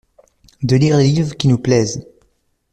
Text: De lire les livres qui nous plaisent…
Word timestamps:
De 0.63 0.77
lire 0.77 0.97
les 0.97 1.07
livres 1.09 1.35
qui 1.37 1.47
nous 1.47 1.59
plaisent… 1.59 2.07